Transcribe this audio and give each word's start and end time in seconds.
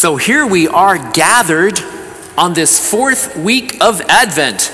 So 0.00 0.16
here 0.16 0.46
we 0.46 0.66
are 0.66 0.96
gathered 1.12 1.78
on 2.38 2.54
this 2.54 2.90
fourth 2.90 3.36
week 3.36 3.84
of 3.84 4.00
Advent, 4.08 4.72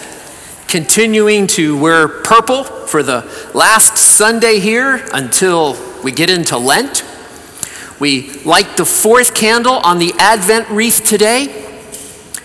continuing 0.68 1.48
to 1.48 1.76
wear 1.76 2.06
purple 2.06 2.62
for 2.62 3.02
the 3.02 3.28
last 3.52 3.98
Sunday 3.98 4.60
here 4.60 5.04
until 5.12 5.76
we 6.04 6.12
get 6.12 6.30
into 6.30 6.56
Lent. 6.56 7.02
We 7.98 8.34
light 8.44 8.76
the 8.76 8.84
fourth 8.84 9.34
candle 9.34 9.78
on 9.78 9.98
the 9.98 10.12
Advent 10.16 10.70
wreath 10.70 11.02
today. 11.04 11.46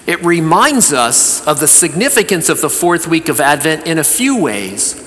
It 0.07 0.25
reminds 0.25 0.91
us 0.91 1.45
of 1.45 1.59
the 1.59 1.68
significance 1.68 2.50
of 2.50 2.61
the 2.61 2.70
fourth 2.71 3.05
week 3.05 3.29
of 3.29 3.39
Advent 3.39 3.86
in 3.86 4.00
a 4.00 4.04
few 4.04 4.41
ways. 4.41 5.00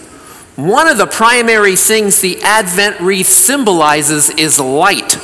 One 0.55 0.87
of 0.87 0.97
the 0.97 1.09
primary 1.09 1.75
things 1.75 2.21
the 2.21 2.41
Advent 2.45 3.01
wreath 3.01 3.27
symbolizes 3.27 4.31
is 4.31 4.61
light. 4.61 5.19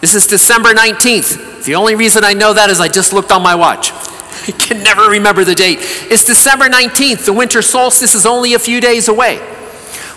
This 0.00 0.14
is 0.14 0.26
December 0.26 0.74
19th. 0.74 1.64
The 1.64 1.74
only 1.74 1.94
reason 1.94 2.22
I 2.22 2.34
know 2.34 2.52
that 2.52 2.68
is 2.68 2.80
I 2.80 2.88
just 2.88 3.12
looked 3.12 3.32
on 3.32 3.42
my 3.42 3.54
watch. 3.54 3.92
I 4.48 4.52
can 4.52 4.82
never 4.82 5.10
remember 5.10 5.42
the 5.42 5.54
date. 5.54 5.78
It's 5.80 6.22
December 6.22 6.66
19th. 6.66 7.24
The 7.24 7.32
winter 7.32 7.62
solstice 7.62 8.14
is 8.14 8.26
only 8.26 8.54
a 8.54 8.58
few 8.58 8.80
days 8.80 9.08
away. 9.08 9.38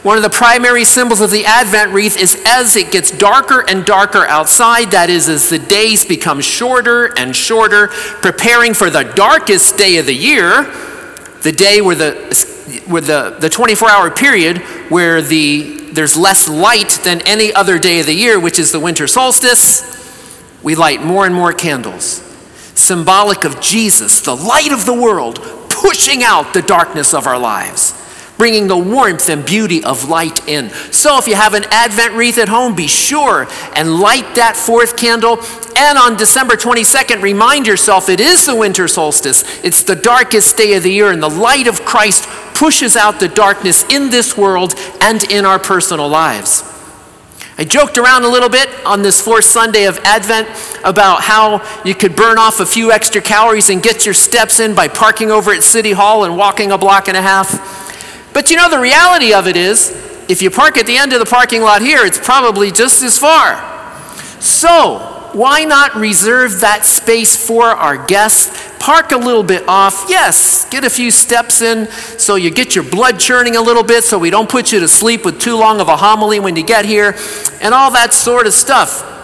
One 0.04 0.16
of 0.16 0.24
the 0.24 0.30
primary 0.30 0.86
symbols 0.86 1.20
of 1.20 1.30
the 1.30 1.46
Advent 1.46 1.92
wreath 1.92 2.18
is 2.18 2.42
as 2.46 2.76
it 2.76 2.92
gets 2.92 3.12
darker 3.12 3.66
and 3.68 3.86
darker 3.86 4.26
outside, 4.28 4.92
that 4.92 5.10
is, 5.10 5.28
as 5.28 5.50
the 5.50 5.60
days 5.60 6.06
become 6.06 6.40
shorter 6.40 7.18
and 7.18 7.36
shorter, 7.36 7.88
preparing 8.22 8.74
for 8.74 8.90
the 8.90 9.04
darkest 9.04 9.78
day 9.78 9.98
of 9.98 10.06
the 10.06 10.14
year, 10.14 10.64
the 11.42 11.52
day 11.52 11.82
where 11.82 11.96
the, 11.96 12.84
where 12.88 13.02
the, 13.02 13.38
the 13.40 13.50
24 13.50 13.90
hour 13.90 14.12
period 14.12 14.60
where 14.90 15.22
the, 15.22 15.79
there's 15.94 16.18
less 16.18 16.48
light 16.48 17.00
than 17.04 17.22
any 17.28 17.54
other 17.54 17.80
day 17.80 18.00
of 18.00 18.06
the 18.06 18.14
year, 18.14 18.40
which 18.40 18.60
is 18.60 18.72
the 18.72 18.80
winter 18.80 19.08
solstice, 19.08 19.98
we 20.64 20.76
light 20.76 21.02
more 21.02 21.26
and 21.26 21.34
more 21.34 21.54
candles, 21.54 22.22
symbolic 22.76 23.44
of 23.44 23.62
Jesus, 23.62 24.22
the 24.22 24.36
light 24.36 24.72
of 24.72 24.86
the 24.86 24.94
world, 24.94 25.42
pushing 25.70 26.24
out 26.24 26.54
the 26.54 26.62
darkness 26.62 27.14
of 27.14 27.28
our 27.28 27.40
lives 27.40 27.99
bringing 28.40 28.68
the 28.68 28.78
warmth 28.78 29.30
and 29.30 29.46
beauty 29.46 29.84
of 29.84 30.10
light 30.10 30.48
in. 30.48 30.70
So 30.92 31.20
if 31.20 31.28
you 31.28 31.36
have 31.36 31.54
an 31.54 31.66
Advent 31.70 32.14
wreath 32.14 32.40
at 32.40 32.48
home, 32.48 32.74
be 32.74 32.88
sure 32.88 33.48
and 33.76 34.00
light 34.00 34.34
that 34.36 34.56
fourth 34.56 34.98
candle. 34.98 35.38
And 35.76 35.98
on 35.98 36.18
December 36.18 36.56
22nd, 36.56 37.22
remind 37.22 37.68
yourself 37.68 38.10
it 38.10 38.22
is 38.22 38.46
the 38.46 38.56
winter 38.56 38.88
solstice. 38.88 39.44
It's 39.64 39.84
the 39.84 39.96
darkest 39.96 40.58
day 40.58 40.74
of 40.74 40.84
the 40.84 40.92
year, 40.92 41.12
and 41.12 41.22
the 41.22 41.30
light 41.30 41.68
of 41.68 41.86
Christ 41.86 42.28
pushes 42.56 42.96
out 42.96 43.20
the 43.20 43.28
darkness 43.28 43.84
in 43.90 44.10
this 44.10 44.38
world 44.38 44.74
and 45.02 45.22
in 45.32 45.46
our 45.46 45.60
personal 45.60 46.08
lives. 46.08 46.64
I 47.58 47.66
joked 47.66 47.98
around 47.98 48.24
a 48.24 48.30
little 48.30 48.48
bit 48.48 48.70
on 48.86 49.02
this 49.02 49.20
fourth 49.20 49.44
Sunday 49.44 49.84
of 49.84 49.98
Advent 50.00 50.48
about 50.86 51.22
how 51.22 51.62
you 51.84 51.94
could 51.94 52.16
burn 52.16 52.38
off 52.38 52.62
a 52.62 52.66
few 52.66 52.94
extra 52.94 53.22
calories 53.22 53.70
and 53.70 53.84
get 53.84 54.06
your 54.06 54.14
steps 54.14 54.62
in 54.62 54.76
by 54.76 54.88
parking 54.88 55.30
over 55.30 55.52
at 55.52 55.62
City 55.62 55.92
Hall 55.92 56.24
and 56.24 56.38
walking 56.38 56.72
a 56.72 56.78
block 56.78 57.10
and 57.10 57.18
a 57.18 57.22
half. 57.22 57.79
But 58.34 58.52
you 58.52 58.58
know, 58.58 58.70
the 58.70 58.80
reality 58.80 59.34
of 59.34 59.48
it 59.48 59.58
is, 59.58 59.92
if 60.30 60.42
you 60.42 60.52
park 60.52 60.78
at 60.78 60.86
the 60.86 60.98
end 60.98 61.14
of 61.14 61.20
the 61.20 61.26
parking 61.26 61.62
lot 61.62 61.82
here, 61.82 62.06
it's 62.06 62.20
probably 62.20 62.72
just 62.72 63.02
as 63.02 63.18
far. 63.18 63.66
So, 64.40 65.30
why 65.34 65.64
not 65.64 65.96
reserve 65.96 66.60
that 66.62 66.86
space 66.86 67.36
for 67.36 67.66
our 67.66 68.06
guests? 68.06 68.68
Park 68.80 69.12
a 69.12 69.18
little 69.18 69.44
bit 69.44 69.68
off. 69.68 70.06
Yes, 70.08 70.68
get 70.70 70.86
a 70.86 70.90
few 70.90 71.12
steps 71.12 71.62
in 71.62 71.88
so 72.18 72.36
you 72.36 72.50
get 72.50 72.76
your 72.76 72.84
blood 72.84 73.20
churning 73.20 73.56
a 73.56 73.62
little 73.62 73.84
bit 73.84 74.04
so 74.04 74.18
we 74.18 74.30
don't 74.30 74.50
put 74.50 74.72
you 74.72 74.80
to 74.80 74.88
sleep 74.88 75.26
with 75.26 75.40
too 75.40 75.58
long 75.58 75.82
of 75.82 75.88
a 75.88 75.98
homily 75.98 76.40
when 76.40 76.56
you 76.56 76.64
get 76.64 76.86
here, 76.86 77.16
and 77.62 77.74
all 77.74 77.92
that 77.92 78.14
sort 78.14 78.48
of 78.48 78.54
stuff. 78.54 79.19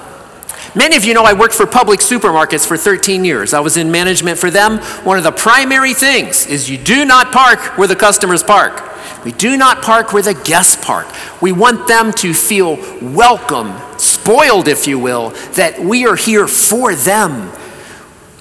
Many 0.75 0.97
of 0.97 1.05
you 1.05 1.13
know 1.13 1.23
I 1.23 1.31
worked 1.31 1.53
for 1.53 1.65
Publix 1.65 2.03
supermarkets 2.03 2.67
for 2.67 2.75
13 2.75 3.23
years. 3.23 3.53
I 3.53 3.61
was 3.61 3.77
in 3.77 3.91
management 3.91 4.37
for 4.37 4.51
them. 4.51 4.79
One 5.05 5.17
of 5.17 5.23
the 5.23 5.31
primary 5.31 5.93
things 5.93 6.45
is 6.47 6.69
you 6.69 6.77
do 6.77 7.05
not 7.05 7.31
park 7.31 7.77
where 7.77 7.87
the 7.87 7.95
customers 7.95 8.43
park. 8.43 8.83
We 9.23 9.31
do 9.31 9.55
not 9.55 9.81
park 9.81 10.11
where 10.11 10.21
the 10.21 10.33
guests 10.33 10.75
park. 10.85 11.07
We 11.41 11.53
want 11.53 11.87
them 11.87 12.11
to 12.13 12.33
feel 12.33 12.75
welcome, 13.01 13.73
spoiled, 13.97 14.67
if 14.67 14.85
you 14.85 14.99
will, 14.99 15.29
that 15.53 15.79
we 15.79 16.05
are 16.05 16.17
here 16.17 16.45
for 16.45 16.93
them. 16.93 17.53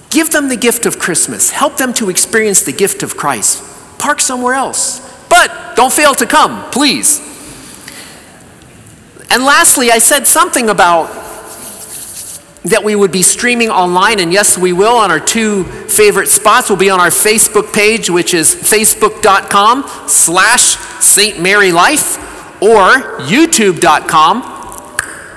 Give 0.09 0.29
them 0.29 0.49
the 0.49 0.57
gift 0.57 0.85
of 0.85 0.99
Christmas. 0.99 1.51
Help 1.51 1.77
them 1.77 1.93
to 1.93 2.09
experience 2.09 2.63
the 2.63 2.73
gift 2.73 3.01
of 3.01 3.15
Christ. 3.15 3.63
Park 3.97 4.19
somewhere 4.19 4.55
else. 4.55 4.99
But 5.29 5.75
don't 5.77 5.91
fail 5.91 6.13
to 6.15 6.25
come, 6.25 6.69
please. 6.71 7.19
And 9.29 9.43
lastly, 9.43 9.89
I 9.89 9.99
said 9.99 10.27
something 10.27 10.69
about 10.69 11.24
that 12.65 12.83
we 12.83 12.95
would 12.95 13.11
be 13.11 13.21
streaming 13.21 13.69
online, 13.69 14.19
and 14.19 14.33
yes, 14.33 14.57
we 14.57 14.73
will 14.73 14.95
on 14.97 15.11
our 15.11 15.19
two 15.19 15.63
favorite 15.63 16.27
spots. 16.27 16.69
We'll 16.69 16.79
be 16.79 16.89
on 16.89 16.99
our 16.99 17.09
Facebook 17.09 17.73
page, 17.73 18.09
which 18.09 18.33
is 18.33 18.55
facebook.com 18.55 19.87
slash 20.07 20.77
St. 21.03 21.39
Mary 21.39 21.71
Life, 21.71 22.17
or 22.61 23.19
youtube.com 23.21 24.51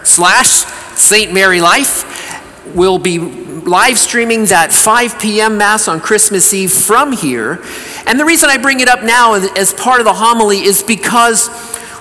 slash 0.04 0.64
St. 0.96 1.32
Mary 1.32 1.60
Life. 1.60 2.74
We'll 2.74 2.98
be 2.98 3.18
live 3.18 3.98
streaming 3.98 4.46
that 4.46 4.72
5 4.72 5.20
p.m. 5.20 5.58
Mass 5.58 5.88
on 5.88 6.00
Christmas 6.00 6.54
Eve 6.54 6.72
from 6.72 7.12
here. 7.12 7.62
And 8.06 8.18
the 8.18 8.24
reason 8.24 8.48
I 8.48 8.56
bring 8.56 8.80
it 8.80 8.88
up 8.88 9.02
now 9.02 9.34
as 9.34 9.74
part 9.74 10.00
of 10.00 10.06
the 10.06 10.14
homily 10.14 10.60
is 10.60 10.82
because 10.82 11.48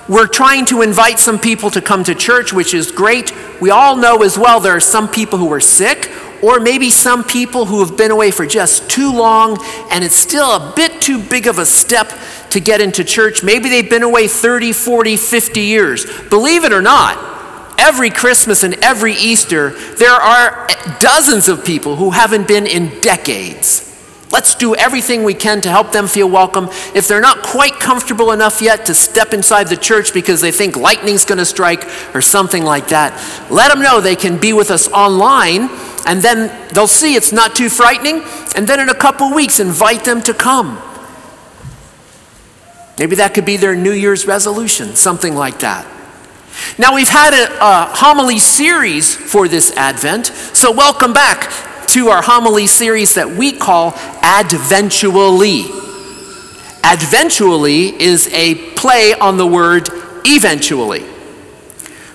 we're 0.08 0.26
trying 0.26 0.64
to 0.66 0.82
invite 0.82 1.18
some 1.18 1.38
people 1.38 1.70
to 1.70 1.82
come 1.82 2.02
to 2.04 2.14
church, 2.14 2.52
which 2.52 2.72
is 2.72 2.90
great. 2.90 3.32
We 3.60 3.70
all 3.70 3.96
know 3.96 4.22
as 4.22 4.38
well 4.38 4.58
there 4.58 4.74
are 4.76 4.80
some 4.80 5.08
people 5.08 5.38
who 5.38 5.52
are 5.52 5.60
sick, 5.60 6.10
or 6.42 6.60
maybe 6.60 6.90
some 6.90 7.24
people 7.24 7.66
who 7.66 7.84
have 7.84 7.96
been 7.96 8.10
away 8.10 8.30
for 8.30 8.46
just 8.46 8.88
too 8.88 9.12
long, 9.12 9.58
and 9.90 10.02
it's 10.02 10.16
still 10.16 10.50
a 10.50 10.72
bit 10.74 11.02
too 11.02 11.22
big 11.22 11.46
of 11.46 11.58
a 11.58 11.66
step 11.66 12.10
to 12.50 12.60
get 12.60 12.80
into 12.80 13.04
church. 13.04 13.42
Maybe 13.42 13.68
they've 13.68 13.90
been 13.90 14.02
away 14.02 14.28
30, 14.28 14.72
40, 14.72 15.16
50 15.16 15.60
years. 15.60 16.06
Believe 16.30 16.64
it 16.64 16.72
or 16.72 16.80
not, 16.80 17.76
every 17.78 18.10
Christmas 18.10 18.62
and 18.62 18.74
every 18.82 19.14
Easter, 19.14 19.70
there 19.96 20.10
are 20.14 20.68
dozens 21.00 21.48
of 21.48 21.64
people 21.64 21.96
who 21.96 22.10
haven't 22.10 22.48
been 22.48 22.66
in 22.66 23.00
decades. 23.00 23.84
Let's 24.30 24.54
do 24.54 24.74
everything 24.74 25.24
we 25.24 25.34
can 25.34 25.60
to 25.62 25.70
help 25.70 25.92
them 25.92 26.06
feel 26.06 26.28
welcome. 26.28 26.68
If 26.94 27.08
they're 27.08 27.20
not 27.20 27.42
quite 27.42 27.77
comfortable 27.88 28.32
enough 28.32 28.60
yet 28.60 28.84
to 28.84 28.94
step 28.94 29.32
inside 29.32 29.66
the 29.66 29.76
church 29.76 30.12
because 30.12 30.42
they 30.42 30.52
think 30.52 30.76
lightning's 30.76 31.24
going 31.24 31.38
to 31.38 31.44
strike 31.46 31.88
or 32.14 32.20
something 32.20 32.62
like 32.62 32.88
that, 32.88 33.14
let 33.50 33.68
them 33.68 33.80
know 33.80 33.98
they 33.98 34.14
can 34.14 34.38
be 34.38 34.52
with 34.52 34.70
us 34.70 34.88
online 34.88 35.70
and 36.04 36.20
then 36.20 36.52
they'll 36.74 36.86
see 36.86 37.14
it's 37.14 37.32
not 37.32 37.56
too 37.56 37.70
frightening. 37.70 38.22
And 38.54 38.68
then 38.68 38.78
in 38.78 38.90
a 38.90 38.94
couple 38.94 39.32
weeks, 39.32 39.58
invite 39.58 40.04
them 40.04 40.20
to 40.24 40.34
come. 40.34 40.78
Maybe 42.98 43.16
that 43.16 43.32
could 43.32 43.46
be 43.46 43.56
their 43.56 43.74
New 43.74 43.92
Year's 43.92 44.26
resolution, 44.26 44.94
something 44.94 45.34
like 45.34 45.60
that. 45.60 45.86
Now, 46.76 46.94
we've 46.94 47.08
had 47.08 47.32
a, 47.32 47.56
a 47.58 47.86
homily 47.96 48.38
series 48.38 49.16
for 49.16 49.48
this 49.48 49.74
Advent, 49.78 50.26
so 50.26 50.72
welcome 50.72 51.14
back 51.14 51.50
to 51.86 52.08
our 52.08 52.20
homily 52.20 52.66
series 52.66 53.14
that 53.14 53.30
we 53.30 53.52
call 53.52 53.94
Adventually. 54.22 55.87
Adventually 56.84 58.00
is 58.00 58.32
a 58.32 58.54
play 58.72 59.12
on 59.14 59.36
the 59.36 59.46
word 59.46 59.88
eventually. 60.24 61.00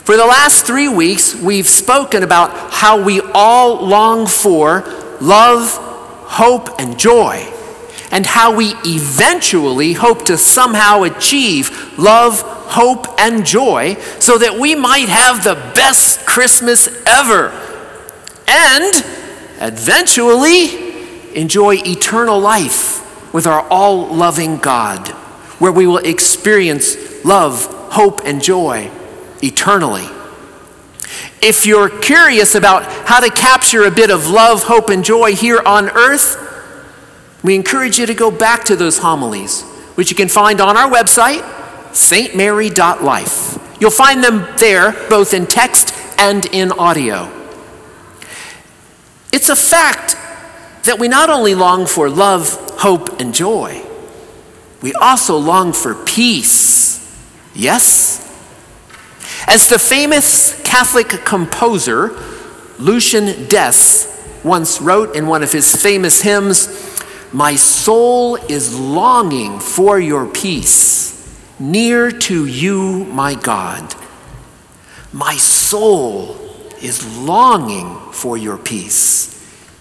For 0.03 0.17
the 0.17 0.25
last 0.25 0.65
three 0.65 0.89
weeks, 0.89 1.35
we've 1.35 1.67
spoken 1.67 2.23
about 2.23 2.71
how 2.71 3.01
we 3.01 3.21
all 3.33 3.85
long 3.85 4.27
for 4.27 4.81
love, 5.21 5.77
hope, 5.77 6.81
and 6.81 6.99
joy, 6.99 7.47
and 8.11 8.25
how 8.25 8.55
we 8.55 8.73
eventually 8.85 9.93
hope 9.93 10.25
to 10.25 10.37
somehow 10.37 11.03
achieve 11.03 11.97
love, 11.97 12.41
hope, 12.41 13.07
and 13.19 13.45
joy 13.45 13.95
so 14.19 14.37
that 14.37 14.59
we 14.59 14.75
might 14.75 15.07
have 15.07 15.43
the 15.43 15.55
best 15.75 16.25
Christmas 16.25 16.89
ever. 17.05 17.49
And 18.47 19.05
eventually 19.61 21.33
enjoy 21.33 21.75
eternal 21.75 22.39
life 22.39 23.02
with 23.33 23.45
our 23.45 23.67
all 23.69 24.15
loving 24.15 24.57
God, 24.57 25.09
where 25.59 25.71
we 25.71 25.85
will 25.87 25.97
experience 25.97 27.25
love, 27.25 27.65
hope, 27.91 28.21
and 28.23 28.41
joy 28.41 28.89
eternally. 29.41 30.07
If 31.41 31.65
you're 31.65 31.89
curious 31.89 32.55
about 32.55 32.85
how 33.07 33.19
to 33.19 33.29
capture 33.29 33.83
a 33.83 33.91
bit 33.91 34.09
of 34.09 34.29
love, 34.29 34.63
hope, 34.63 34.89
and 34.89 35.03
joy 35.03 35.35
here 35.35 35.61
on 35.65 35.89
earth, 35.89 36.39
we 37.43 37.55
encourage 37.55 37.99
you 37.99 38.05
to 38.05 38.13
go 38.13 38.31
back 38.31 38.63
to 38.65 38.75
those 38.77 38.99
homilies, 38.99 39.63
which 39.95 40.09
you 40.09 40.15
can 40.15 40.29
find 40.29 40.61
on 40.61 40.77
our 40.77 40.89
website, 40.89 41.41
stmary.life. 41.91 43.59
You'll 43.81 43.91
find 43.91 44.23
them 44.23 44.47
there 44.57 44.93
both 45.09 45.33
in 45.33 45.45
text 45.45 45.93
and 46.17 46.45
in 46.45 46.71
audio. 46.71 47.29
It's 49.33 49.49
a 49.49 49.55
fact 49.55 50.12
that 50.83 50.99
we 50.99 51.07
not 51.07 51.29
only 51.29 51.55
long 51.55 51.85
for 51.85 52.09
love, 52.09 52.53
hope, 52.77 53.19
and 53.21 53.33
joy, 53.33 53.81
we 54.81 54.93
also 54.93 55.37
long 55.37 55.73
for 55.73 55.95
peace. 55.95 56.99
Yes? 57.55 58.19
As 59.47 59.69
the 59.69 59.79
famous 59.79 60.61
Catholic 60.63 61.07
composer 61.25 62.09
Lucien 62.79 63.47
Deiss 63.47 64.09
once 64.43 64.81
wrote 64.81 65.15
in 65.15 65.27
one 65.27 65.43
of 65.43 65.51
his 65.51 65.75
famous 65.75 66.21
hymns 66.21 66.67
My 67.31 67.55
soul 67.55 68.35
is 68.35 68.77
longing 68.77 69.59
for 69.59 69.99
your 69.99 70.25
peace, 70.27 71.39
near 71.59 72.11
to 72.11 72.45
you, 72.45 73.05
my 73.05 73.35
God. 73.35 73.95
My 75.13 75.35
soul 75.35 76.35
is 76.81 77.17
longing 77.19 77.95
for 78.11 78.35
your 78.35 78.57
peace, 78.57 79.32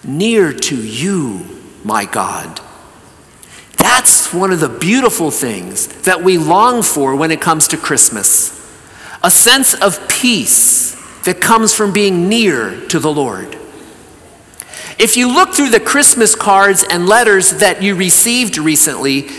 near 0.03 0.53
to 0.53 0.75
you, 0.75 1.45
my 1.83 2.05
God. 2.05 2.59
That's 3.77 4.33
one 4.33 4.51
of 4.51 4.59
the 4.59 4.69
beautiful 4.69 5.31
things 5.31 5.87
that 6.03 6.23
we 6.23 6.37
long 6.37 6.83
for 6.83 7.15
when 7.15 7.31
it 7.31 7.41
comes 7.41 7.67
to 7.69 7.77
Christmas 7.77 8.61
a 9.23 9.31
sense 9.31 9.73
of 9.73 10.09
peace 10.09 10.95
that 11.23 11.39
comes 11.39 11.73
from 11.73 11.93
being 11.93 12.27
near 12.27 12.85
to 12.87 12.99
the 12.99 13.11
Lord. 13.11 13.57
If 14.99 15.17
you 15.17 15.33
look 15.33 15.53
through 15.53 15.69
the 15.69 15.79
Christmas 15.79 16.35
cards 16.35 16.83
and 16.83 17.07
letters 17.07 17.51
that 17.55 17.81
you 17.81 17.95
received 17.95 18.57
recently, 18.57 19.29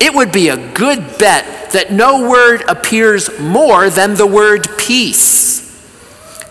it 0.00 0.14
would 0.14 0.32
be 0.32 0.48
a 0.48 0.72
good 0.72 1.18
bet 1.18 1.70
that 1.72 1.92
no 1.92 2.28
word 2.28 2.62
appears 2.68 3.38
more 3.38 3.90
than 3.90 4.14
the 4.14 4.26
word 4.26 4.66
peace. 4.78 5.45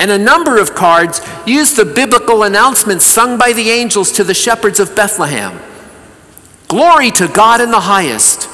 And 0.06 0.12
a 0.12 0.24
number 0.24 0.60
of 0.60 0.76
cards 0.76 1.20
use 1.48 1.74
the 1.74 1.84
biblical 1.84 2.44
announcements 2.44 3.04
sung 3.04 3.40
by 3.40 3.54
the 3.54 3.72
angels 3.72 4.12
to 4.12 4.24
the 4.24 4.36
shepherds 4.36 4.80
of 4.80 4.96
Bethlehem 4.96 5.60
Glory 6.68 7.10
to 7.10 7.28
God 7.28 7.60
in 7.60 7.72
the 7.72 7.80
highest, 7.80 8.48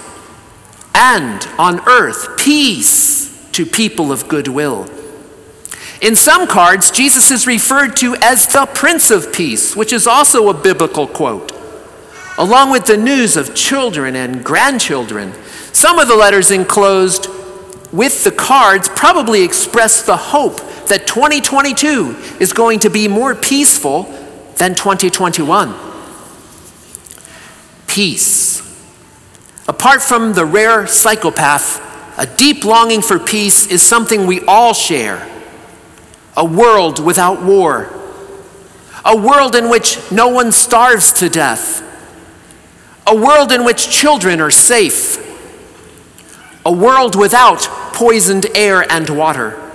and 0.95 1.45
on 1.59 1.85
earth, 1.89 2.37
peace 2.37 3.51
to 3.51 3.65
people 3.65 4.13
of 4.13 4.29
good 4.29 4.47
will. 4.47 4.89
In 6.01 6.15
some 6.15 6.47
cards, 6.47 6.89
Jesus 6.89 7.31
is 7.31 7.45
referred 7.45 7.97
to 7.97 8.15
as 8.21 8.47
the 8.47 8.65
Prince 8.73 9.11
of 9.11 9.33
Peace, 9.33 9.75
which 9.75 9.91
is 9.91 10.07
also 10.07 10.47
a 10.47 10.53
biblical 10.53 11.05
quote. 11.05 11.51
Along 12.37 12.71
with 12.71 12.85
the 12.85 12.95
news 12.95 13.35
of 13.35 13.53
children 13.53 14.15
and 14.15 14.41
grandchildren, 14.41 15.33
some 15.73 15.99
of 15.99 16.07
the 16.07 16.15
letters 16.15 16.49
enclosed 16.49 17.27
with 17.91 18.23
the 18.23 18.31
cards 18.31 18.87
probably 18.87 19.43
express 19.43 20.01
the 20.01 20.15
hope 20.15 20.70
that 20.91 21.07
2022 21.07 22.17
is 22.41 22.51
going 22.51 22.79
to 22.79 22.89
be 22.89 23.07
more 23.07 23.33
peaceful 23.33 24.03
than 24.57 24.75
2021. 24.75 25.73
Peace. 27.87 28.59
Apart 29.69 30.01
from 30.01 30.33
the 30.33 30.45
rare 30.45 30.85
psychopath, 30.87 31.79
a 32.19 32.25
deep 32.35 32.65
longing 32.65 33.01
for 33.01 33.19
peace 33.19 33.67
is 33.67 33.81
something 33.81 34.27
we 34.27 34.41
all 34.41 34.73
share 34.73 35.29
a 36.35 36.43
world 36.43 36.99
without 37.01 37.41
war, 37.41 37.89
a 39.05 39.15
world 39.15 39.55
in 39.55 39.69
which 39.69 39.97
no 40.11 40.27
one 40.27 40.51
starves 40.51 41.13
to 41.13 41.29
death, 41.29 41.81
a 43.07 43.15
world 43.15 43.53
in 43.53 43.63
which 43.63 43.89
children 43.89 44.41
are 44.41 44.51
safe, 44.51 45.17
a 46.65 46.71
world 46.71 47.15
without 47.15 47.61
poisoned 47.93 48.45
air 48.55 48.85
and 48.91 49.09
water. 49.09 49.70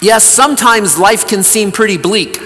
Yes, 0.00 0.24
sometimes 0.24 0.98
life 0.98 1.26
can 1.26 1.42
seem 1.42 1.72
pretty 1.72 1.98
bleak. 1.98 2.38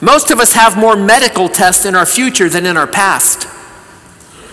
Most 0.00 0.30
of 0.30 0.40
us 0.40 0.52
have 0.52 0.76
more 0.76 0.96
medical 0.96 1.48
tests 1.48 1.86
in 1.86 1.94
our 1.94 2.04
future 2.04 2.48
than 2.48 2.66
in 2.66 2.76
our 2.76 2.86
past, 2.86 3.48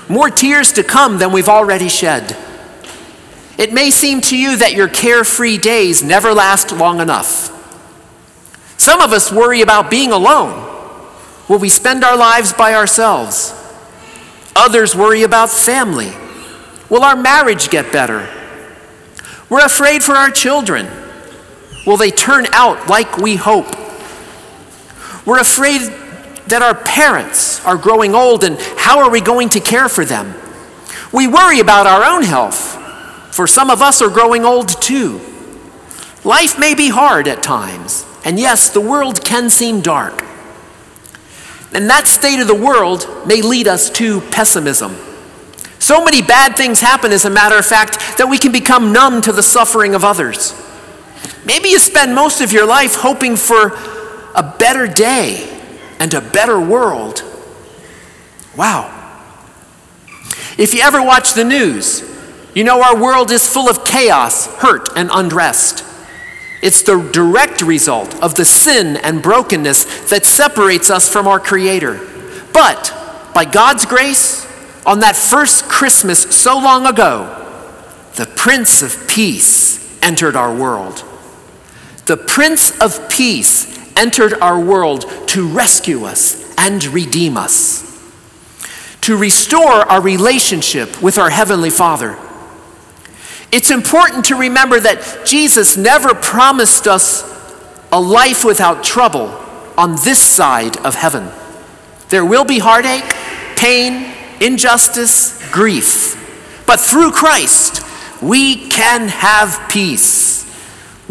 more 0.07 0.29
tears 0.29 0.71
to 0.73 0.83
come 0.83 1.17
than 1.17 1.33
we've 1.33 1.49
already 1.49 1.89
shed. 1.89 2.37
It 3.57 3.73
may 3.73 3.91
seem 3.91 4.21
to 4.21 4.37
you 4.37 4.57
that 4.57 4.73
your 4.73 4.87
carefree 4.87 5.57
days 5.57 6.01
never 6.01 6.33
last 6.33 6.71
long 6.71 7.01
enough. 7.01 7.49
Some 8.77 9.01
of 9.01 9.11
us 9.11 9.31
worry 9.31 9.61
about 9.61 9.91
being 9.91 10.11
alone. 10.11 10.67
Will 11.49 11.59
we 11.59 11.69
spend 11.69 12.05
our 12.05 12.15
lives 12.15 12.53
by 12.53 12.73
ourselves? 12.73 13.53
Others 14.55 14.95
worry 14.95 15.23
about 15.23 15.49
family. 15.49 16.11
Will 16.89 17.03
our 17.03 17.15
marriage 17.15 17.69
get 17.69 17.91
better? 17.91 18.27
We're 19.49 19.65
afraid 19.65 20.01
for 20.01 20.13
our 20.13 20.31
children. 20.31 20.87
Will 21.85 21.97
they 21.97 22.11
turn 22.11 22.45
out 22.53 22.87
like 22.89 23.17
we 23.17 23.35
hope? 23.35 23.67
We're 25.25 25.39
afraid 25.39 25.81
that 26.47 26.61
our 26.61 26.75
parents 26.75 27.63
are 27.65 27.77
growing 27.77 28.15
old 28.15 28.43
and 28.43 28.57
how 28.77 28.99
are 28.99 29.09
we 29.09 29.21
going 29.21 29.49
to 29.49 29.59
care 29.59 29.89
for 29.89 30.05
them? 30.05 30.33
We 31.13 31.27
worry 31.27 31.59
about 31.59 31.87
our 31.87 32.03
own 32.03 32.23
health 32.23 32.77
for 33.31 33.47
some 33.47 33.69
of 33.69 33.81
us 33.81 34.01
are 34.01 34.09
growing 34.09 34.45
old 34.45 34.69
too. 34.81 35.21
Life 36.23 36.59
may 36.59 36.75
be 36.75 36.89
hard 36.89 37.27
at 37.27 37.41
times, 37.41 38.05
and 38.23 38.37
yes, 38.37 38.69
the 38.69 38.81
world 38.81 39.23
can 39.23 39.49
seem 39.49 39.81
dark. 39.81 40.23
And 41.73 41.89
that 41.89 42.07
state 42.07 42.41
of 42.41 42.47
the 42.47 42.53
world 42.53 43.07
may 43.25 43.41
lead 43.41 43.67
us 43.67 43.89
to 43.91 44.19
pessimism. 44.29 44.95
So 45.79 46.03
many 46.03 46.21
bad 46.21 46.57
things 46.57 46.81
happen, 46.81 47.11
as 47.11 47.25
a 47.25 47.29
matter 47.29 47.57
of 47.57 47.65
fact, 47.65 48.17
that 48.17 48.27
we 48.29 48.37
can 48.37 48.51
become 48.51 48.91
numb 48.91 49.21
to 49.23 49.31
the 49.31 49.41
suffering 49.41 49.95
of 49.95 50.03
others. 50.03 50.53
Maybe 51.45 51.69
you 51.69 51.79
spend 51.79 52.13
most 52.13 52.41
of 52.41 52.51
your 52.51 52.67
life 52.67 52.95
hoping 52.95 53.35
for 53.35 53.73
a 54.35 54.55
better 54.57 54.87
day 54.87 55.47
and 55.99 56.13
a 56.13 56.21
better 56.21 56.59
world. 56.59 57.23
Wow. 58.55 58.97
If 60.57 60.73
you 60.73 60.81
ever 60.81 61.01
watch 61.01 61.33
the 61.33 61.43
news, 61.43 62.03
you 62.53 62.63
know, 62.63 62.81
our 62.81 63.01
world 63.01 63.31
is 63.31 63.47
full 63.47 63.69
of 63.69 63.85
chaos, 63.85 64.47
hurt, 64.57 64.89
and 64.95 65.09
unrest. 65.13 65.85
It's 66.61 66.83
the 66.83 67.09
direct 67.11 67.61
result 67.61 68.13
of 68.21 68.35
the 68.35 68.45
sin 68.45 68.97
and 68.97 69.23
brokenness 69.23 70.09
that 70.09 70.25
separates 70.25 70.89
us 70.89 71.11
from 71.11 71.27
our 71.27 71.39
Creator. 71.39 71.99
But 72.53 72.93
by 73.33 73.45
God's 73.45 73.85
grace, 73.85 74.45
on 74.85 74.99
that 74.99 75.15
first 75.15 75.65
Christmas 75.65 76.19
so 76.35 76.55
long 76.55 76.85
ago, 76.85 77.37
the 78.15 78.25
Prince 78.35 78.81
of 78.81 79.07
Peace 79.07 79.79
entered 80.03 80.35
our 80.35 80.53
world. 80.53 81.03
The 82.05 82.17
Prince 82.17 82.79
of 82.79 83.09
Peace 83.09 83.67
entered 83.97 84.33
our 84.41 84.59
world 84.59 85.05
to 85.27 85.47
rescue 85.47 86.05
us 86.05 86.53
and 86.57 86.83
redeem 86.85 87.37
us, 87.37 87.87
to 89.01 89.17
restore 89.17 89.71
our 89.71 90.01
relationship 90.01 91.01
with 91.01 91.17
our 91.17 91.29
Heavenly 91.29 91.69
Father 91.69 92.17
it's 93.51 93.69
important 93.69 94.25
to 94.25 94.35
remember 94.35 94.79
that 94.79 95.25
Jesus 95.25 95.75
never 95.75 96.15
promised 96.15 96.87
us 96.87 97.21
a 97.91 97.99
life 97.99 98.45
without 98.45 98.81
trouble 98.83 99.27
on 99.77 99.95
this 100.03 100.19
side 100.19 100.77
of 100.77 100.95
heaven. 100.95 101.29
There 102.07 102.23
will 102.23 102.45
be 102.45 102.59
heartache, 102.59 103.13
pain, 103.57 104.13
injustice, 104.39 105.37
grief. 105.51 106.17
But 106.65 106.79
through 106.79 107.11
Christ, 107.11 107.83
we 108.21 108.69
can 108.69 109.09
have 109.09 109.69
peace. 109.69 110.45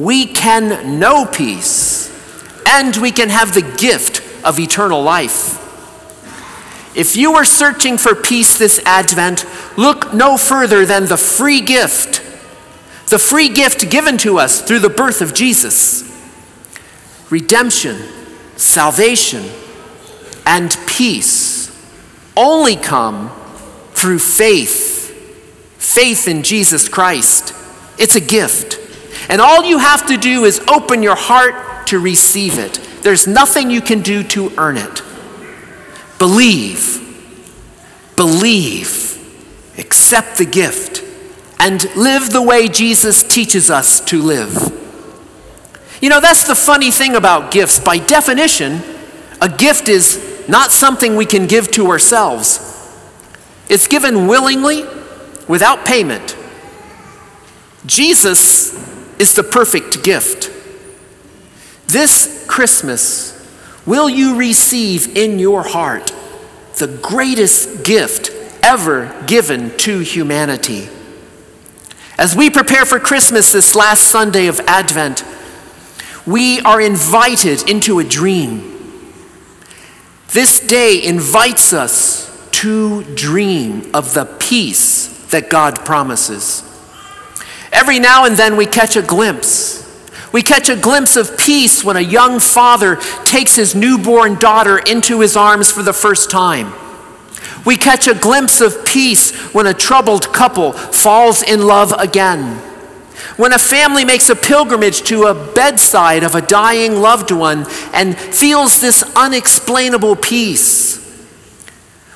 We 0.01 0.27
can 0.27 0.99
know 0.99 1.27
peace. 1.27 2.09
And 2.67 2.97
we 2.97 3.11
can 3.11 3.29
have 3.29 3.53
the 3.55 3.63
gift 3.79 4.23
of 4.45 4.59
eternal 4.59 5.03
life. 5.03 5.59
If 6.97 7.17
you 7.17 7.35
are 7.35 7.45
searching 7.45 7.99
for 7.99 8.15
peace 8.15 8.59
this 8.59 8.81
Advent, 8.85 9.45
look 9.77 10.13
no 10.13 10.37
further 10.37 10.85
than 10.87 11.07
the 11.07 11.17
free 11.17 11.61
gift 11.61 12.21
the 13.11 13.19
free 13.19 13.49
gift 13.49 13.91
given 13.91 14.17
to 14.19 14.39
us 14.39 14.63
through 14.63 14.79
the 14.79 14.89
birth 14.89 15.21
of 15.21 15.35
Jesus. 15.35 16.05
Redemption, 17.29 18.01
salvation, 18.57 19.45
and 20.47 20.77
peace 20.87 21.77
only 22.37 22.77
come 22.77 23.33
through 23.95 24.21
faith. 24.21 25.11
Faith 25.77 26.29
in 26.29 26.45
Jesus 26.45 26.89
Christ. 26.89 27.53
It's 27.99 28.15
a 28.15 28.21
gift. 28.21 28.80
And 29.31 29.41
all 29.41 29.63
you 29.65 29.79
have 29.79 30.09
to 30.09 30.17
do 30.17 30.45
is 30.45 30.59
open 30.69 31.05
your 31.05 31.15
heart 31.15 31.87
to 31.87 32.01
receive 32.01 32.59
it. 32.59 32.75
There's 33.03 33.29
nothing 33.29 33.71
you 33.71 33.81
can 33.81 34.03
do 34.03 34.25
to 34.25 34.53
earn 34.59 34.77
it. 34.77 35.03
Believe. 36.19 36.99
Believe. 38.17 39.17
Accept 39.79 40.37
the 40.37 40.45
gift 40.45 41.05
and 41.61 41.85
live 41.95 42.31
the 42.31 42.43
way 42.43 42.69
Jesus 42.69 43.23
teaches 43.23 43.71
us 43.71 44.01
to 44.07 44.21
live. 44.21 44.53
You 46.03 46.09
know, 46.09 46.21
that's 46.21 46.47
the 46.49 46.57
funny 46.57 46.91
thing 46.91 47.15
about 47.15 47.53
gifts. 47.53 47.79
By 47.79 47.99
definition, 47.99 48.83
a 49.41 49.49
gift 49.49 49.89
is 49.89 50.45
not 50.49 50.73
something 50.73 51.15
we 51.15 51.27
can 51.27 51.47
give 51.47 51.71
to 51.73 51.87
ourselves, 51.89 52.67
it's 53.69 53.87
given 53.87 54.27
willingly 54.27 54.85
without 55.47 55.87
payment. 55.87 56.37
Jesus 57.87 58.90
is 59.21 59.35
the 59.35 59.43
perfect 59.43 60.03
gift. 60.03 60.51
This 61.87 62.47
Christmas, 62.49 63.37
will 63.85 64.09
you 64.09 64.37
receive 64.37 65.15
in 65.15 65.39
your 65.39 65.63
heart 65.63 66.13
the 66.79 66.87
greatest 66.87 67.85
gift 67.85 68.31
ever 68.63 69.15
given 69.27 69.77
to 69.77 69.99
humanity? 69.99 70.89
As 72.17 72.35
we 72.35 72.49
prepare 72.49 72.87
for 72.87 72.99
Christmas 72.99 73.53
this 73.53 73.77
last 73.77 74.05
Sunday 74.05 74.47
of 74.47 74.59
Advent, 74.61 75.23
we 76.27 76.61
are 76.61 76.81
invited 76.81 77.69
into 77.69 77.99
a 77.99 78.05
dream. 78.05 79.05
This 80.33 80.61
day 80.61 81.03
invites 81.03 81.75
us 81.75 82.27
to 82.53 83.03
dream 83.15 83.91
of 83.95 84.15
the 84.15 84.25
peace 84.25 85.09
that 85.29 85.51
God 85.51 85.85
promises. 85.85 86.70
Every 87.73 87.99
now 87.99 88.25
and 88.25 88.37
then 88.37 88.57
we 88.57 88.67
catch 88.67 88.97
a 88.97 89.03
glimpse. 89.03 89.79
We 90.33 90.43
catch 90.43 90.69
a 90.69 90.77
glimpse 90.77 91.17
of 91.17 91.37
peace 91.39 91.83
when 91.83 91.97
a 91.97 92.01
young 92.01 92.39
father 92.41 92.97
takes 93.25 93.57
his 93.57 93.75
newborn 93.75 94.37
daughter 94.37 94.79
into 94.79 95.21
his 95.21 95.37
arms 95.37 95.71
for 95.71 95.83
the 95.83 95.93
first 95.93 96.31
time. 96.31 96.73
We 97.65 97.77
catch 97.77 98.07
a 98.07 98.15
glimpse 98.15 98.61
of 98.61 98.87
peace 98.87 99.37
when 99.53 99.67
a 99.67 99.75
troubled 99.75 100.33
couple 100.33 100.73
falls 100.73 101.43
in 101.43 101.67
love 101.67 101.93
again. 101.93 102.57
When 103.37 103.53
a 103.53 103.59
family 103.59 104.05
makes 104.05 104.31
a 104.31 104.37
pilgrimage 104.37 105.03
to 105.05 105.25
a 105.25 105.35
bedside 105.55 106.23
of 106.23 106.35
a 106.35 106.41
dying 106.41 106.97
loved 107.01 107.31
one 107.31 107.67
and 107.93 108.17
feels 108.17 108.81
this 108.81 109.03
unexplainable 109.17 110.17
peace. 110.17 111.00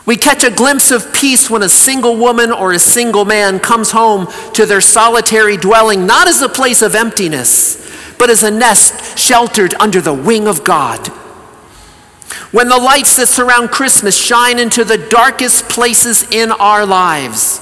We 0.07 0.17
catch 0.17 0.45
a 0.45 0.51
glimpse 0.51 0.91
of 0.91 1.15
peace 1.15 1.49
when 1.49 1.63
a 1.63 1.69
single 1.69 2.17
woman 2.17 2.53
or 2.53 2.73
a 2.73 2.79
single 2.79 3.25
man 3.25 3.59
comes 3.59 3.91
home 3.93 4.29
to 4.53 4.67
their 4.67 4.83
solitary 4.83 5.57
dwelling, 5.57 6.07
not 6.07 6.29
as 6.29 6.43
a 6.43 6.49
place 6.49 6.83
of 6.83 6.95
emptiness, 6.95 7.81
but 8.19 8.29
as 8.29 8.43
a 8.43 8.51
nest 8.51 9.19
sheltered 9.19 9.75
under 9.81 10.01
the 10.01 10.13
wing 10.13 10.47
of 10.47 10.63
God. 10.63 11.09
When 12.53 12.69
the 12.69 12.79
lights 12.79 13.17
that 13.17 13.29
surround 13.29 13.71
Christmas 13.71 14.17
shine 14.17 14.59
into 14.59 14.85
the 14.85 14.99
darkest 14.99 15.69
places 15.69 16.23
in 16.31 16.53
our 16.53 16.85
lives, 16.85 17.59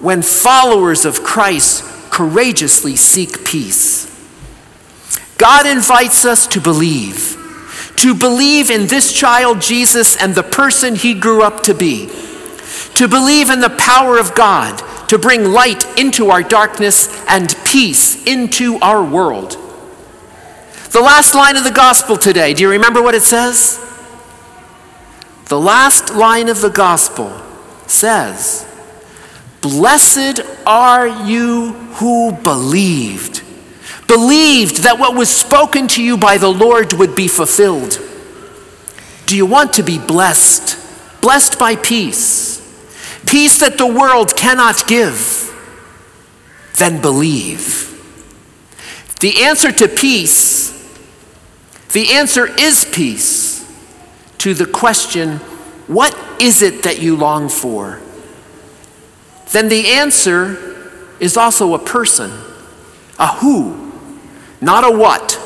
when 0.00 0.22
followers 0.22 1.04
of 1.04 1.22
Christ 1.22 1.84
courageously 2.10 2.94
seek 2.96 3.44
peace. 3.44 4.04
God 5.38 5.66
invites 5.66 6.24
us 6.24 6.46
to 6.48 6.60
believe, 6.60 7.36
to 7.96 8.14
believe 8.14 8.70
in 8.70 8.86
this 8.86 9.12
child 9.12 9.60
Jesus 9.60 10.16
and 10.16 10.34
the 10.34 10.42
person 10.42 10.94
he 10.94 11.14
grew 11.14 11.42
up 11.42 11.62
to 11.64 11.74
be, 11.74 12.08
to 12.94 13.08
believe 13.08 13.50
in 13.50 13.60
the 13.60 13.74
power 13.78 14.18
of 14.18 14.34
God 14.34 14.82
to 15.08 15.18
bring 15.18 15.44
light 15.44 15.98
into 15.98 16.30
our 16.30 16.42
darkness 16.42 17.08
and 17.28 17.54
peace 17.64 18.24
into 18.26 18.78
our 18.78 19.04
world. 19.04 19.52
The 20.90 21.00
last 21.00 21.34
line 21.34 21.56
of 21.56 21.64
the 21.64 21.70
gospel 21.70 22.16
today, 22.16 22.54
do 22.54 22.62
you 22.62 22.70
remember 22.70 23.02
what 23.02 23.14
it 23.14 23.22
says? 23.22 23.78
The 25.46 25.60
last 25.60 26.14
line 26.14 26.48
of 26.48 26.60
the 26.60 26.70
gospel 26.70 27.40
says, 27.86 28.66
Blessed 29.60 30.40
are 30.66 31.06
you 31.26 31.72
who 31.72 32.32
believed. 32.32 33.42
Believed 34.06 34.82
that 34.82 34.98
what 34.98 35.14
was 35.14 35.28
spoken 35.28 35.88
to 35.88 36.02
you 36.02 36.16
by 36.16 36.38
the 36.38 36.48
Lord 36.48 36.92
would 36.94 37.14
be 37.14 37.28
fulfilled. 37.28 37.98
Do 39.26 39.36
you 39.36 39.46
want 39.46 39.72
to 39.74 39.82
be 39.82 39.98
blessed? 39.98 40.78
Blessed 41.20 41.58
by 41.58 41.76
peace. 41.76 42.60
Peace 43.26 43.58
that 43.60 43.78
the 43.78 43.86
world 43.86 44.36
cannot 44.36 44.86
give. 44.86 45.40
Then 46.76 47.00
believe. 47.00 47.90
The 49.20 49.44
answer 49.44 49.72
to 49.72 49.88
peace, 49.88 50.70
the 51.92 52.12
answer 52.12 52.46
is 52.46 52.84
peace 52.84 53.64
to 54.38 54.52
the 54.52 54.66
question, 54.66 55.38
what 55.86 56.14
is 56.40 56.60
it 56.60 56.82
that 56.82 57.00
you 57.00 57.16
long 57.16 57.48
for? 57.48 58.00
then 59.54 59.68
the 59.68 59.86
answer 59.86 60.58
is 61.20 61.36
also 61.36 61.74
a 61.74 61.78
person, 61.78 62.30
a 63.20 63.36
who, 63.36 63.83
not 64.64 64.84
a 64.84 64.96
what. 64.96 65.40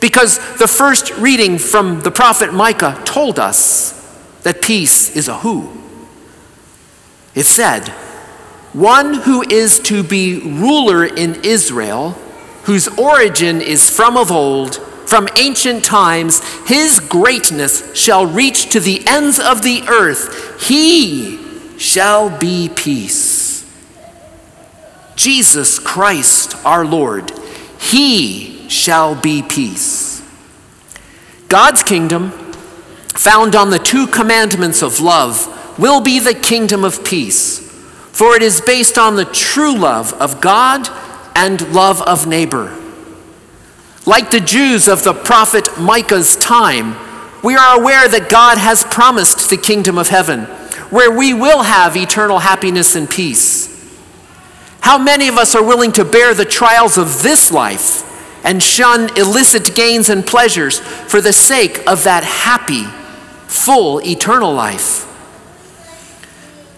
Because 0.00 0.38
the 0.58 0.66
first 0.66 1.16
reading 1.16 1.58
from 1.58 2.00
the 2.00 2.10
prophet 2.10 2.52
Micah 2.52 3.00
told 3.04 3.38
us 3.38 3.92
that 4.42 4.60
peace 4.60 5.14
is 5.16 5.28
a 5.28 5.38
who. 5.38 5.70
It 7.34 7.44
said, 7.44 7.88
One 8.72 9.14
who 9.14 9.42
is 9.42 9.78
to 9.80 10.02
be 10.02 10.40
ruler 10.40 11.04
in 11.04 11.44
Israel, 11.44 12.10
whose 12.64 12.88
origin 12.98 13.60
is 13.60 13.88
from 13.88 14.16
of 14.16 14.30
old, 14.30 14.76
from 15.06 15.28
ancient 15.36 15.84
times, 15.84 16.42
his 16.66 16.98
greatness 16.98 17.94
shall 17.94 18.26
reach 18.26 18.70
to 18.70 18.80
the 18.80 19.06
ends 19.06 19.38
of 19.38 19.62
the 19.62 19.84
earth. 19.88 20.66
He 20.66 21.38
shall 21.78 22.36
be 22.38 22.70
peace. 22.74 23.42
Jesus 25.16 25.78
Christ 25.78 26.56
our 26.64 26.84
Lord, 26.84 27.30
He 27.82 28.68
shall 28.68 29.14
be 29.14 29.42
peace. 29.42 30.22
God's 31.48 31.82
kingdom, 31.82 32.30
found 33.10 33.54
on 33.54 33.70
the 33.70 33.78
two 33.78 34.06
commandments 34.06 34.82
of 34.82 35.00
love, 35.00 35.78
will 35.78 36.00
be 36.00 36.18
the 36.18 36.34
kingdom 36.34 36.84
of 36.84 37.04
peace, 37.04 37.58
for 38.12 38.34
it 38.34 38.42
is 38.42 38.60
based 38.60 38.96
on 38.96 39.16
the 39.16 39.26
true 39.26 39.76
love 39.76 40.14
of 40.14 40.40
God 40.40 40.88
and 41.36 41.74
love 41.74 42.00
of 42.02 42.26
neighbor. 42.26 42.78
Like 44.06 44.30
the 44.30 44.40
Jews 44.40 44.88
of 44.88 45.02
the 45.02 45.14
prophet 45.14 45.68
Micah's 45.78 46.36
time, 46.36 46.96
we 47.42 47.56
are 47.56 47.80
aware 47.80 48.08
that 48.08 48.30
God 48.30 48.56
has 48.58 48.84
promised 48.84 49.50
the 49.50 49.56
kingdom 49.56 49.98
of 49.98 50.08
heaven 50.08 50.46
where 50.92 51.10
we 51.10 51.32
will 51.32 51.62
have 51.62 51.96
eternal 51.96 52.38
happiness 52.38 52.94
and 52.94 53.08
peace. 53.08 53.61
How 54.82 54.98
many 54.98 55.28
of 55.28 55.38
us 55.38 55.54
are 55.54 55.62
willing 55.62 55.92
to 55.92 56.04
bear 56.04 56.34
the 56.34 56.44
trials 56.44 56.98
of 56.98 57.22
this 57.22 57.52
life 57.52 58.02
and 58.44 58.60
shun 58.60 59.16
illicit 59.16 59.76
gains 59.76 60.10
and 60.10 60.26
pleasures 60.26 60.80
for 60.80 61.20
the 61.20 61.32
sake 61.32 61.86
of 61.86 62.02
that 62.02 62.24
happy, 62.24 62.84
full, 63.46 64.02
eternal 64.02 64.52
life? 64.52 65.08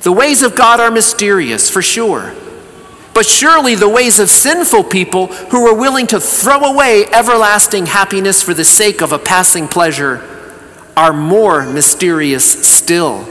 The 0.02 0.12
ways 0.12 0.42
of 0.42 0.54
God 0.54 0.80
are 0.80 0.90
mysterious, 0.90 1.70
for 1.70 1.80
sure. 1.80 2.34
But 3.14 3.24
surely 3.24 3.74
the 3.74 3.88
ways 3.88 4.18
of 4.18 4.28
sinful 4.28 4.84
people 4.84 5.28
who 5.28 5.66
are 5.66 5.74
willing 5.74 6.06
to 6.08 6.20
throw 6.20 6.60
away 6.60 7.06
everlasting 7.06 7.86
happiness 7.86 8.42
for 8.42 8.52
the 8.52 8.66
sake 8.66 9.00
of 9.00 9.12
a 9.12 9.18
passing 9.18 9.66
pleasure 9.66 10.20
are 10.94 11.14
more 11.14 11.64
mysterious 11.64 12.44
still. 12.68 13.26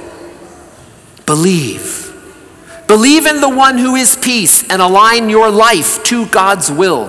Believe. 1.28 2.03
Believe 2.88 3.26
in 3.26 3.42
the 3.42 3.50
one 3.50 3.78
who 3.78 3.96
is 3.96 4.16
peace 4.16 4.70
and 4.70 4.82
align 4.82 5.30
your 5.30 5.50
life 5.50 6.04
to 6.06 6.26
God's 6.28 6.72
will. 6.72 7.08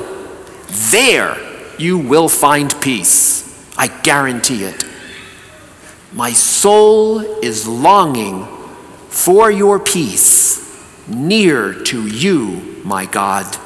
There 0.90 1.36
you 1.78 1.98
will 1.98 2.28
find 2.28 2.74
peace. 2.80 3.42
I 3.76 3.88
guarantee 3.88 4.64
it. 4.64 4.84
My 6.12 6.32
soul 6.32 7.20
is 7.20 7.66
longing 7.66 8.46
for 9.08 9.50
your 9.50 9.80
peace 9.80 10.62
near 11.08 11.74
to 11.84 12.06
you, 12.06 12.80
my 12.84 13.06
God. 13.06 13.56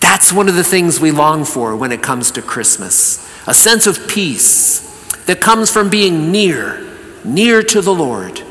That's 0.00 0.32
one 0.32 0.48
of 0.48 0.54
the 0.54 0.64
things 0.64 1.00
we 1.00 1.10
long 1.10 1.44
for 1.44 1.74
when 1.76 1.92
it 1.92 2.02
comes 2.02 2.30
to 2.32 2.42
Christmas 2.42 3.22
a 3.46 3.52
sense 3.52 3.86
of 3.86 4.08
peace 4.08 4.80
that 5.26 5.40
comes 5.40 5.70
from 5.70 5.90
being 5.90 6.32
near, 6.32 6.82
near 7.24 7.62
to 7.62 7.80
the 7.80 7.94
Lord. 7.94 8.42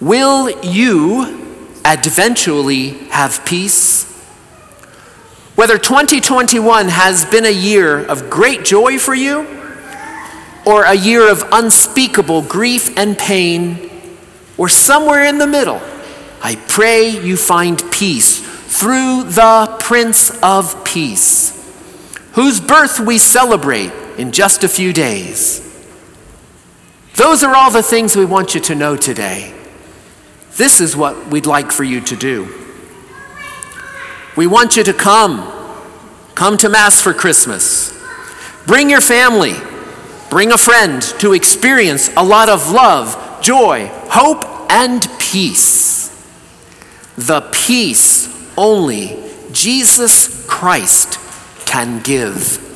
Will 0.00 0.50
you 0.64 1.39
eventually 1.84 2.90
have 3.08 3.44
peace? 3.44 4.04
Whether 5.54 5.78
2021 5.78 6.88
has 6.88 7.24
been 7.24 7.44
a 7.44 7.50
year 7.50 8.04
of 8.04 8.30
great 8.30 8.64
joy 8.64 8.98
for 8.98 9.14
you 9.14 9.60
or 10.64 10.84
a 10.84 10.94
year 10.94 11.30
of 11.30 11.44
unspeakable 11.52 12.42
grief 12.42 12.96
and 12.98 13.16
pain, 13.16 13.90
or 14.58 14.68
somewhere 14.68 15.24
in 15.24 15.38
the 15.38 15.46
middle, 15.46 15.80
I 16.42 16.56
pray 16.68 17.08
you 17.08 17.36
find 17.36 17.82
peace 17.90 18.40
through 18.40 19.24
the 19.24 19.76
Prince 19.80 20.38
of 20.42 20.84
Peace, 20.84 21.56
whose 22.32 22.60
birth 22.60 23.00
we 23.00 23.18
celebrate 23.18 23.92
in 24.16 24.32
just 24.32 24.64
a 24.64 24.68
few 24.68 24.92
days. 24.92 25.66
Those 27.16 27.42
are 27.42 27.54
all 27.54 27.70
the 27.70 27.82
things 27.82 28.16
we 28.16 28.24
want 28.24 28.54
you 28.54 28.60
to 28.62 28.74
know 28.74 28.96
today. 28.96 29.54
This 30.56 30.80
is 30.80 30.96
what 30.96 31.28
we'd 31.28 31.46
like 31.46 31.72
for 31.72 31.84
you 31.84 32.00
to 32.02 32.16
do. 32.16 32.48
We 34.36 34.46
want 34.46 34.76
you 34.76 34.84
to 34.84 34.92
come. 34.92 35.56
Come 36.34 36.56
to 36.58 36.68
Mass 36.68 37.00
for 37.00 37.12
Christmas. 37.12 37.96
Bring 38.66 38.88
your 38.90 39.00
family. 39.00 39.54
Bring 40.30 40.52
a 40.52 40.58
friend 40.58 41.02
to 41.18 41.32
experience 41.32 42.08
a 42.16 42.24
lot 42.24 42.48
of 42.48 42.70
love, 42.70 43.42
joy, 43.42 43.90
hope, 44.08 44.70
and 44.70 45.06
peace. 45.18 46.08
The 47.16 47.40
peace 47.52 48.28
only 48.56 49.18
Jesus 49.52 50.46
Christ 50.46 51.18
can 51.66 52.00
give. 52.02 52.69